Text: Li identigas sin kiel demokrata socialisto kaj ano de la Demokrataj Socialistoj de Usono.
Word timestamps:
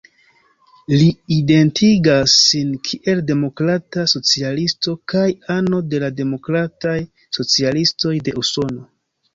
Li 1.01 1.09
identigas 1.35 2.33
sin 2.45 2.71
kiel 2.89 3.21
demokrata 3.27 4.07
socialisto 4.15 4.95
kaj 5.15 5.27
ano 5.61 5.85
de 5.93 6.01
la 6.07 6.11
Demokrataj 6.23 6.99
Socialistoj 7.41 8.19
de 8.29 8.41
Usono. 8.45 8.87